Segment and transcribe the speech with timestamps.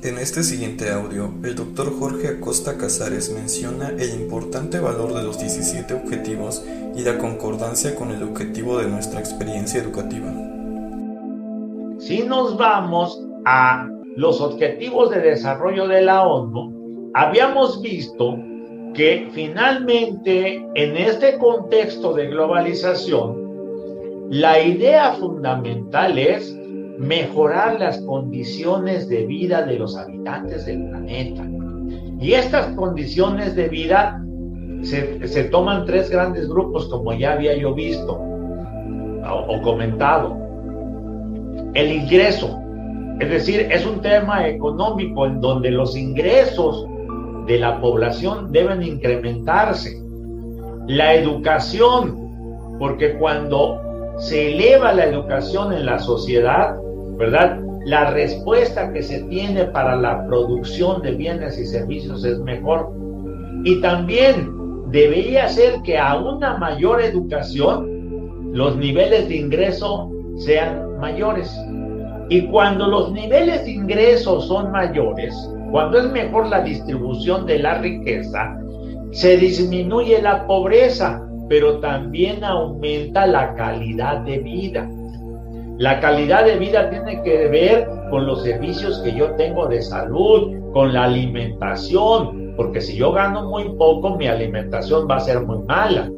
[0.00, 5.40] En este siguiente audio, el doctor Jorge Acosta Casares menciona el importante valor de los
[5.40, 10.32] 17 objetivos y la concordancia con el objetivo de nuestra experiencia educativa.
[11.98, 18.38] Si nos vamos a los objetivos de desarrollo de la ONU, habíamos visto
[18.94, 26.56] que finalmente en este contexto de globalización, la idea fundamental es
[26.98, 31.46] mejorar las condiciones de vida de los habitantes del planeta.
[32.20, 34.20] Y estas condiciones de vida
[34.82, 40.36] se, toman tres grandes grupos, como ya había yo visto o, comentado.
[41.74, 42.58] El ingreso,
[43.20, 46.84] es decir, es un tema económico en donde los ingresos
[47.46, 50.02] de la población deben incrementarse.
[50.88, 53.80] La educación, porque cuando
[54.18, 56.76] se eleva la educación en la sociedad,
[57.18, 57.60] ¿verdad?
[57.84, 62.92] La respuesta que se tiene para la producción de bienes y servicios es mejor.
[63.64, 64.52] Y también
[64.90, 71.54] debería ser que a una mayor educación los niveles de ingreso sean mayores.
[72.30, 75.34] Y cuando los niveles de ingreso son mayores,
[75.70, 78.56] cuando es mejor la distribución de la riqueza,
[79.10, 84.88] se disminuye la pobreza, pero también aumenta la calidad de vida.
[85.78, 90.52] La calidad de vida tiene que ver con los servicios que yo tengo de salud,
[90.72, 95.58] con la alimentación, porque si yo gano muy poco, mi alimentación va a ser muy
[95.68, 96.10] mala,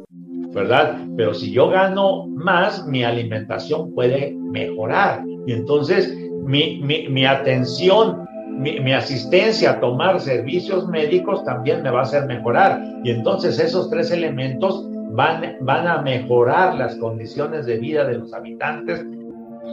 [0.51, 0.97] ¿verdad?
[1.15, 5.23] Pero si yo gano más, mi alimentación puede mejorar.
[5.45, 6.11] Y entonces
[6.43, 12.81] mi, atención, mi, mi, asistencia a tomar servicios médicos también me va a hacer mejorar.
[13.03, 18.33] Y entonces esos tres elementos van, van a mejorar las condiciones de vida de los
[18.33, 19.05] habitantes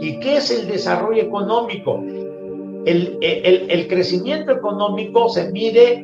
[0.01, 2.03] ¿Y qué es el desarrollo económico?
[2.85, 5.95] El, crecimiento económico se mide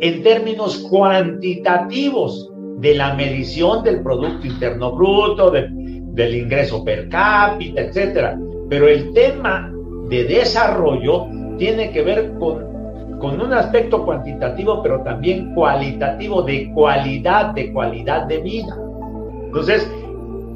[0.00, 8.36] en términos cuantitativos de la medición del Producto Interno Bruto, del ingreso per cápita, etc.
[8.68, 9.72] Pero el tema
[10.08, 11.26] de desarrollo
[11.58, 18.26] tiene que ver con, con un aspecto cuantitativo, pero también cualitativo, de cualidad, de cualidad
[18.26, 18.76] de vida.
[19.44, 19.88] Entonces,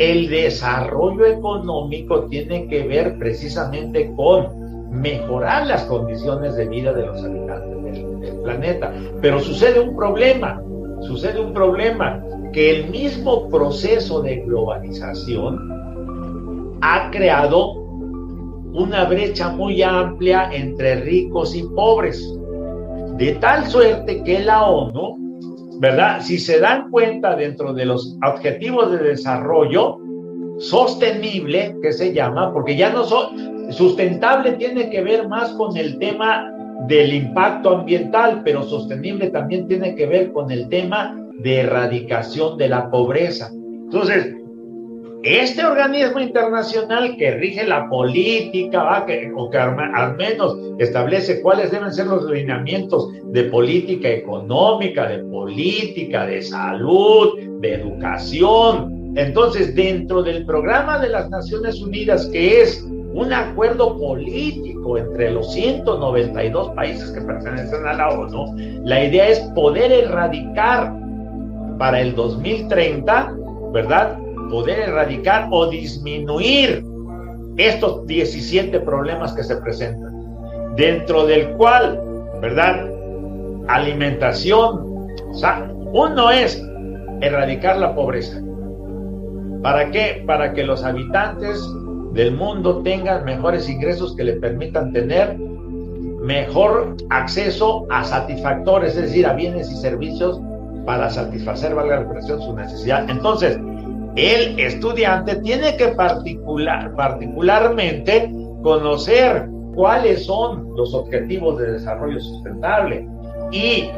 [0.01, 7.23] el desarrollo económico tiene que ver precisamente con mejorar las condiciones de vida de los
[7.23, 8.95] habitantes del, planeta.
[9.21, 10.63] Pero sucede un problema,
[11.03, 12.25] sucede un problema,
[12.55, 17.75] que el mismo proceso de globalización ha creado
[18.73, 22.27] una brecha muy amplia entre ricos y pobres,
[23.19, 25.30] de tal suerte que la ONU
[25.81, 26.21] ¿verdad?
[26.21, 29.97] Si se dan cuenta dentro de los objetivos de desarrollo
[30.59, 35.99] sostenible, que se llama, porque ya no son, sustentable tiene que ver más con el
[35.99, 36.53] tema
[36.87, 42.69] del impacto ambiental, pero sostenible también tiene que ver con el tema de erradicación de
[42.69, 43.51] la pobreza.
[43.51, 44.35] Entonces,
[45.23, 51.93] este organismo internacional que rige la política, Que, o que al menos establece cuáles deben
[51.93, 59.13] ser los lineamientos de política económica, de política, de salud, de educación.
[59.17, 62.83] Entonces, dentro del programa de las Naciones Unidas, que es
[63.13, 69.41] un acuerdo político entre los 192 países que pertenecen a la ONU, la idea es
[69.55, 70.95] poder erradicar
[71.79, 73.35] para el 2030,
[73.73, 74.17] ¿verdad?
[74.51, 76.85] Poder erradicar o disminuir
[77.57, 82.01] estos 17 problemas que se presentan, dentro del cual,
[82.41, 82.89] ¿verdad?
[83.69, 86.63] Alimentación, o sea, uno es
[87.21, 88.41] erradicar la pobreza.
[89.63, 90.23] ¿Para qué?
[90.27, 91.63] Para que los habitantes
[92.13, 95.37] del mundo tengan mejores ingresos que le permitan tener
[96.23, 100.41] mejor acceso a satisfactores, es decir, a bienes y servicios
[100.87, 103.09] para satisfacer, valga la expresión, su necesidad.
[103.09, 103.59] Entonces,
[104.17, 108.33] el estudiante tiene que particular, particularmente
[108.63, 113.07] conocer cuáles son los objetivos de desarrollo sustentable
[113.53, 113.89] y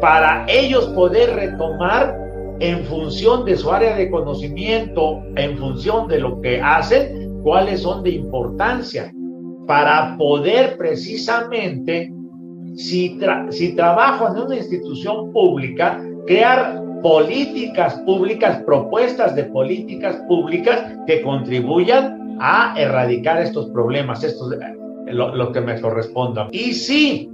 [0.00, 2.16] para ellos poder retomar
[2.60, 8.02] en función de su área de conocimiento, en función de lo que hacen, cuáles son
[8.02, 9.12] de importancia,
[9.66, 12.12] para poder precisamente,
[12.76, 13.18] si,
[13.50, 22.36] si trabajo en una institución pública, crear políticas públicas, propuestas de políticas públicas que contribuyan
[22.40, 24.54] a erradicar estos problemas, estos,
[25.06, 26.48] lo, lo que me corresponda.
[26.52, 27.30] Y si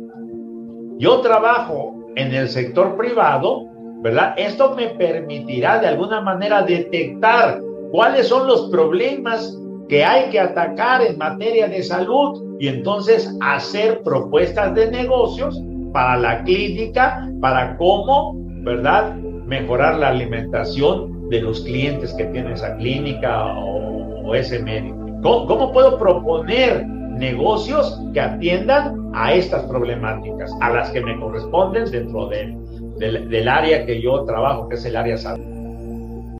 [0.99, 3.69] yo trabajo en el sector privado,
[4.03, 4.35] ¿verdad?
[4.37, 7.61] Esto me permitirá de alguna manera detectar
[7.91, 9.59] cuáles son los problemas
[9.89, 15.61] que hay que atacar en materia de salud y entonces hacer propuestas de negocios
[15.93, 19.17] para la clínica, para cómo, ¿verdad?
[19.47, 24.97] Mejorar la alimentación de los clientes que tiene esa clínica o, ese médico.
[25.23, 32.29] ¿Cómo, puedo proponer negocios que atiendan a estas problemáticas, a las que me corresponden dentro
[32.29, 32.59] del,
[32.99, 35.56] del área que yo trabajo, que es el área salud?